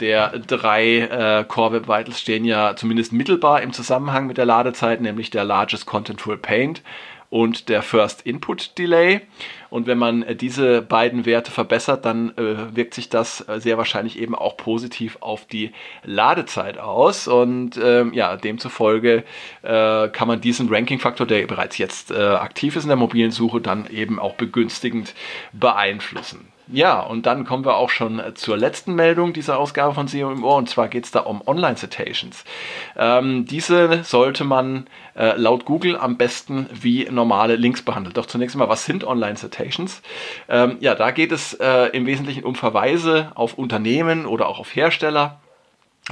der 0.00 0.30
drei 0.38 1.00
äh, 1.00 1.44
Core 1.46 1.72
Web 1.72 1.88
Vitals 1.88 2.20
stehen 2.20 2.46
ja 2.46 2.74
zumindest 2.74 3.12
mittelbar 3.12 3.60
im 3.60 3.72
Zusammenhang 3.72 4.26
mit 4.26 4.38
der 4.38 4.46
Ladezeit, 4.46 5.02
nämlich 5.02 5.30
der 5.30 5.44
Largest 5.44 5.84
Contentful 5.84 6.38
Paint 6.38 6.82
und 7.30 7.68
der 7.68 7.82
First 7.82 8.22
Input 8.22 8.76
Delay. 8.76 9.22
Und 9.70 9.86
wenn 9.86 9.98
man 9.98 10.22
äh, 10.22 10.34
diese 10.34 10.82
beiden 10.82 11.24
Werte 11.24 11.50
verbessert, 11.50 12.04
dann 12.04 12.36
äh, 12.36 12.76
wirkt 12.76 12.92
sich 12.92 13.08
das 13.08 13.48
äh, 13.48 13.60
sehr 13.60 13.78
wahrscheinlich 13.78 14.18
eben 14.18 14.34
auch 14.34 14.56
positiv 14.56 15.16
auf 15.20 15.46
die 15.46 15.72
Ladezeit 16.04 16.78
aus. 16.78 17.28
Und 17.28 17.80
ähm, 17.82 18.12
ja, 18.12 18.36
demzufolge 18.36 19.24
äh, 19.62 20.08
kann 20.08 20.28
man 20.28 20.40
diesen 20.40 20.68
Ranking-Faktor, 20.68 21.26
der 21.26 21.46
bereits 21.46 21.78
jetzt 21.78 22.10
äh, 22.10 22.16
aktiv 22.16 22.76
ist 22.76 22.82
in 22.82 22.88
der 22.88 22.96
mobilen 22.96 23.30
Suche, 23.30 23.60
dann 23.60 23.86
eben 23.86 24.18
auch 24.18 24.34
begünstigend 24.34 25.14
beeinflussen. 25.52 26.49
Ja, 26.72 27.00
und 27.00 27.26
dann 27.26 27.44
kommen 27.44 27.64
wir 27.64 27.76
auch 27.76 27.90
schon 27.90 28.22
zur 28.34 28.56
letzten 28.56 28.94
Meldung 28.94 29.32
dieser 29.32 29.58
Ausgabe 29.58 29.94
von 29.94 30.06
SEO 30.06 30.30
im 30.30 30.44
Ohr. 30.44 30.56
Und 30.56 30.68
zwar 30.68 30.88
geht 30.88 31.04
es 31.04 31.10
da 31.10 31.20
um 31.20 31.42
Online-Citations. 31.46 32.44
Ähm, 32.96 33.44
diese 33.46 34.04
sollte 34.04 34.44
man 34.44 34.86
äh, 35.16 35.36
laut 35.36 35.64
Google 35.64 35.96
am 35.96 36.16
besten 36.16 36.68
wie 36.72 37.08
normale 37.10 37.56
Links 37.56 37.82
behandeln. 37.82 38.14
Doch 38.14 38.26
zunächst 38.26 38.54
einmal, 38.54 38.68
was 38.68 38.84
sind 38.84 39.04
Online-Citations? 39.04 40.02
Ähm, 40.48 40.76
ja, 40.80 40.94
da 40.94 41.10
geht 41.10 41.32
es 41.32 41.54
äh, 41.54 41.86
im 41.92 42.06
Wesentlichen 42.06 42.44
um 42.44 42.54
Verweise 42.54 43.32
auf 43.34 43.54
Unternehmen 43.54 44.26
oder 44.26 44.48
auch 44.48 44.60
auf 44.60 44.74
Hersteller 44.74 45.40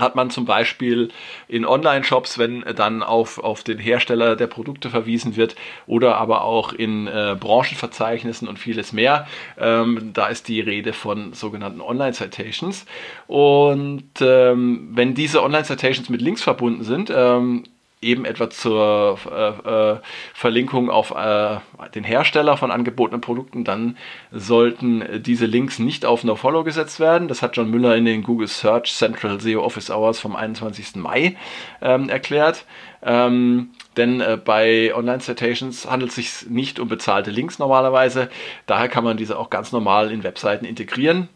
hat 0.00 0.16
man 0.16 0.30
zum 0.30 0.44
Beispiel 0.44 1.10
in 1.48 1.64
Online-Shops, 1.64 2.38
wenn 2.38 2.64
dann 2.76 3.02
auf, 3.02 3.38
auf 3.38 3.62
den 3.62 3.78
Hersteller 3.78 4.36
der 4.36 4.46
Produkte 4.46 4.90
verwiesen 4.90 5.36
wird 5.36 5.56
oder 5.86 6.16
aber 6.16 6.44
auch 6.44 6.72
in 6.72 7.06
äh, 7.06 7.36
Branchenverzeichnissen 7.38 8.48
und 8.48 8.58
vieles 8.58 8.92
mehr. 8.92 9.26
Ähm, 9.58 10.10
da 10.12 10.26
ist 10.26 10.48
die 10.48 10.60
Rede 10.60 10.92
von 10.92 11.32
sogenannten 11.32 11.80
Online-Citations. 11.80 12.86
Und 13.26 14.10
ähm, 14.20 14.88
wenn 14.92 15.14
diese 15.14 15.42
Online-Citations 15.42 16.08
mit 16.08 16.22
Links 16.22 16.42
verbunden 16.42 16.84
sind, 16.84 17.12
ähm, 17.14 17.64
eben 18.00 18.24
etwa 18.24 18.48
zur 18.48 19.18
äh, 19.30 19.68
äh, 19.68 20.00
Verlinkung 20.34 20.90
auf 20.90 21.10
äh, 21.10 21.58
den 21.94 22.04
Hersteller 22.04 22.56
von 22.56 22.70
angebotenen 22.70 23.20
Produkten, 23.20 23.64
dann 23.64 23.96
sollten 24.30 25.22
diese 25.22 25.46
Links 25.46 25.78
nicht 25.78 26.04
auf 26.04 26.24
NoFollow 26.24 26.64
gesetzt 26.64 27.00
werden. 27.00 27.28
Das 27.28 27.42
hat 27.42 27.56
John 27.56 27.70
Müller 27.70 27.96
in 27.96 28.04
den 28.04 28.22
Google 28.22 28.46
Search 28.46 28.94
Central 28.94 29.40
SEO 29.40 29.62
Office 29.62 29.90
Hours 29.90 30.20
vom 30.20 30.36
21. 30.36 30.96
Mai 30.96 31.36
ähm, 31.80 32.08
erklärt. 32.08 32.64
Ähm, 33.02 33.70
denn 33.96 34.20
äh, 34.20 34.38
bei 34.42 34.94
Online-Citations 34.94 35.90
handelt 35.90 36.10
es 36.10 36.16
sich 36.16 36.50
nicht 36.50 36.78
um 36.78 36.88
bezahlte 36.88 37.30
Links 37.30 37.58
normalerweise. 37.58 38.28
Daher 38.66 38.88
kann 38.88 39.04
man 39.04 39.16
diese 39.16 39.38
auch 39.38 39.50
ganz 39.50 39.72
normal 39.72 40.10
in 40.10 40.22
Webseiten 40.22 40.64
integrieren. 40.64 41.28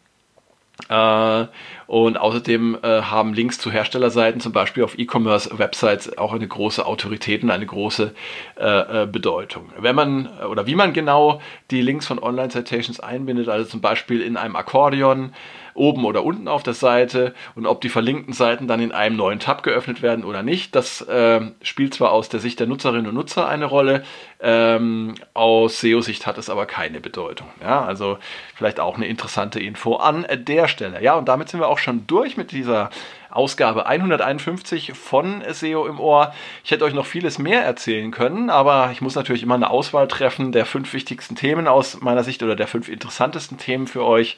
Äh, 0.89 1.47
und 1.87 2.17
außerdem 2.17 2.79
äh, 2.83 3.03
haben 3.03 3.35
Links 3.35 3.59
zu 3.59 3.71
Herstellerseiten, 3.71 4.41
zum 4.41 4.53
Beispiel 4.53 4.83
auf 4.83 4.99
E-Commerce-Websites, 4.99 6.17
auch 6.17 6.33
eine 6.33 6.49
große 6.49 6.87
Autorität 6.87 7.43
und 7.43 7.51
eine 7.51 7.67
große 7.67 8.15
äh, 8.57 9.07
Bedeutung. 9.07 9.71
Wenn 9.79 9.95
man 9.95 10.29
oder 10.51 10.67
wie 10.67 10.75
man 10.75 10.93
genau 10.93 11.41
die 11.71 11.83
Links 11.83 12.07
von 12.07 12.19
Online-Citations 12.19 13.01
einbindet, 13.01 13.49
also 13.49 13.69
zum 13.69 13.81
Beispiel 13.81 14.23
in 14.23 14.37
einem 14.37 14.57
Akkordeon, 14.57 15.33
oben 15.75 16.05
oder 16.05 16.25
unten 16.25 16.49
auf 16.49 16.63
der 16.63 16.75
Seite 16.75 17.35
und 17.55 17.67
ob 17.67 17.81
die 17.81 17.89
verlinkten 17.89 18.35
Seiten 18.35 18.69
dann 18.69 18.81
in 18.81 18.93
einem 18.93 19.17
neuen 19.17 19.39
Tab 19.39 19.63
geöffnet 19.63 20.03
werden 20.03 20.25
oder 20.25 20.43
nicht. 20.43 20.75
Das 20.75 21.01
äh, 21.03 21.41
spielt 21.63 21.95
zwar 21.95 22.13
aus 22.13 22.29
der 22.29 22.41
Sicht 22.41 22.61
der 22.61 22.67
Nutzerinnen 22.67 23.07
und 23.07 23.15
Nutzer 23.15 23.49
eine 23.49 23.67
Rolle, 23.67 24.05
ähm, 24.41 25.15
aus 25.35 25.81
SEO-Sicht 25.81 26.27
hat 26.27 26.37
es 26.37 26.51
aber 26.51 26.67
keine 26.67 27.01
Bedeutung. 27.01 27.49
Ja, 27.63 27.85
also 27.85 28.19
vielleicht 28.55 28.81
auch 28.81 28.97
eine 28.97 29.07
interessante 29.07 29.61
Info 29.61 29.97
an 29.97 30.27
der 30.35 30.69
Stelle. 30.73 31.03
Ja, 31.03 31.15
und 31.15 31.29
damit 31.29 31.49
sind 31.49 31.61
wir 31.61 31.69
auch 31.69 31.79
schon 31.79 32.07
durch 32.07 32.37
mit 32.37 32.51
dieser 32.51 32.91
Ausgabe 33.33 33.87
151 33.87 34.93
von 34.93 35.43
SEO 35.51 35.87
im 35.87 35.99
Ohr. 35.99 36.35
Ich 36.65 36.71
hätte 36.71 36.85
euch 36.85 36.95
noch 36.95 37.07
vieles 37.07 37.39
mehr 37.39 37.63
erzählen 37.63 38.11
können, 38.11 38.51
aber 38.51 38.91
ich 38.93 39.01
muss 39.01 39.15
natürlich 39.15 39.43
immer 39.43 39.55
eine 39.55 39.71
Auswahl 39.71 40.09
treffen 40.09 40.53
der 40.53 40.67
fünf 40.67 40.93
wichtigsten 40.93 41.35
Themen 41.35 41.67
aus 41.67 42.01
meiner 42.01 42.25
Sicht 42.25 42.43
oder 42.43 42.57
der 42.57 42.67
fünf 42.67 42.89
interessantesten 42.89 43.59
Themen 43.59 43.87
für 43.87 44.05
euch. 44.05 44.37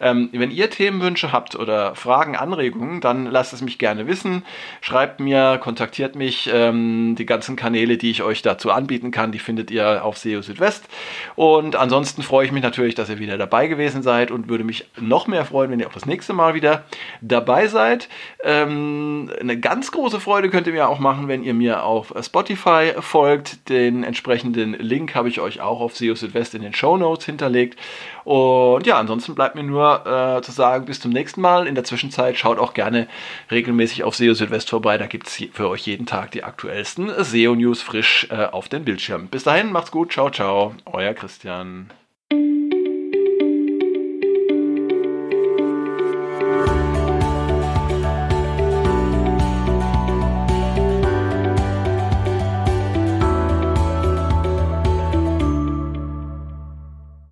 Ähm, 0.00 0.30
wenn 0.32 0.50
ihr 0.50 0.70
Themenwünsche 0.70 1.32
habt 1.32 1.54
oder 1.54 1.94
Fragen, 1.94 2.36
Anregungen, 2.36 3.00
dann 3.00 3.26
lasst 3.26 3.52
es 3.52 3.60
mich 3.60 3.78
gerne 3.78 4.06
wissen. 4.06 4.44
Schreibt 4.80 5.20
mir, 5.20 5.58
kontaktiert 5.58 6.16
mich. 6.16 6.50
Ähm, 6.52 7.16
die 7.16 7.26
ganzen 7.26 7.56
Kanäle, 7.56 7.96
die 7.96 8.10
ich 8.10 8.22
euch 8.22 8.42
dazu 8.42 8.70
anbieten 8.70 9.10
kann, 9.10 9.32
die 9.32 9.38
findet 9.38 9.70
ihr 9.70 10.04
auf 10.04 10.18
SEO 10.18 10.42
Südwest. 10.42 10.88
Und 11.36 11.76
ansonsten 11.76 12.22
freue 12.22 12.46
ich 12.46 12.52
mich 12.52 12.62
natürlich, 12.62 12.94
dass 12.94 13.08
ihr 13.08 13.18
wieder 13.18 13.38
dabei 13.38 13.66
gewesen 13.66 14.02
seid 14.02 14.30
und 14.30 14.48
würde 14.48 14.64
mich 14.64 14.86
noch 14.98 15.26
mehr 15.26 15.44
freuen, 15.44 15.70
wenn 15.70 15.80
ihr 15.80 15.86
auch 15.86 15.92
das 15.92 16.06
nächste 16.06 16.32
Mal 16.32 16.54
wieder 16.54 16.84
dabei 17.20 17.66
seid. 17.66 18.08
Ähm, 18.42 19.30
eine 19.38 19.58
ganz 19.58 19.92
große 19.92 20.20
Freude 20.20 20.50
könnt 20.50 20.66
ihr 20.66 20.72
mir 20.72 20.88
auch 20.88 20.98
machen, 20.98 21.28
wenn 21.28 21.42
ihr 21.42 21.54
mir 21.54 21.84
auf 21.84 22.14
Spotify 22.22 22.92
folgt. 23.00 23.68
Den 23.68 24.02
entsprechenden 24.02 24.74
Link 24.74 25.14
habe 25.14 25.28
ich 25.28 25.40
euch 25.40 25.60
auch 25.60 25.80
auf 25.80 25.96
SEO 25.96 26.14
Südwest 26.14 26.54
in 26.54 26.62
den 26.62 26.74
Show 26.74 26.96
Notes 26.96 27.26
hinterlegt. 27.26 27.78
Und 28.24 28.86
ja, 28.86 28.98
ansonsten 28.98 29.34
bleibt 29.34 29.54
mir 29.54 29.62
nur 29.62 30.06
äh, 30.06 30.42
zu 30.42 30.52
sagen, 30.52 30.86
bis 30.86 31.00
zum 31.00 31.12
nächsten 31.12 31.40
Mal. 31.40 31.66
In 31.66 31.74
der 31.74 31.84
Zwischenzeit 31.84 32.38
schaut 32.38 32.58
auch 32.58 32.74
gerne 32.74 33.08
regelmäßig 33.50 34.04
auf 34.04 34.16
SEO 34.16 34.34
Südwest 34.34 34.70
vorbei. 34.70 34.98
Da 34.98 35.06
gibt 35.06 35.26
es 35.26 35.42
für 35.52 35.68
euch 35.68 35.86
jeden 35.86 36.06
Tag 36.06 36.30
die 36.30 36.44
aktuellsten 36.44 37.10
SEO-News 37.22 37.82
frisch 37.82 38.26
äh, 38.30 38.46
auf 38.46 38.68
den 38.68 38.84
Bildschirm. 38.84 39.28
Bis 39.28 39.44
dahin, 39.44 39.72
macht's 39.72 39.90
gut. 39.90 40.12
Ciao, 40.12 40.30
ciao. 40.30 40.74
Euer 40.86 41.14
Christian. 41.14 41.90